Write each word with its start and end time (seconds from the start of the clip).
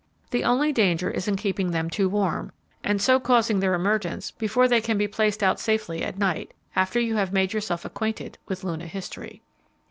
The 0.31 0.43
only 0.43 0.73
danger 0.73 1.11
is 1.11 1.27
in 1.27 1.35
keeping 1.35 1.69
them 1.69 1.87
too 1.87 2.09
warm, 2.09 2.51
and 2.83 2.99
so 2.99 3.19
causing 3.19 3.59
their 3.59 3.75
emergence 3.75 4.31
before 4.31 4.67
they 4.67 4.81
can 4.81 4.97
be 4.97 5.07
placed 5.07 5.43
out 5.43 5.59
safely 5.59 6.01
at 6.01 6.17
night, 6.17 6.55
after 6.75 6.99
you 6.99 7.17
have 7.17 7.31
made 7.31 7.53
yourself 7.53 7.85
acquainted 7.85 8.39
with 8.47 8.63
Luna 8.63 8.87
history. 8.87 9.43